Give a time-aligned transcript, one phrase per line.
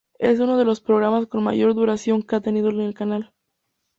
[0.17, 3.35] Es uno de los programas con mayor duración que ha tenido en el canal.